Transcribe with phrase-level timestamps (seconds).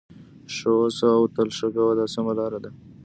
[0.55, 2.69] ښه اوسه او تل ښه کوه دا سمه لار ده.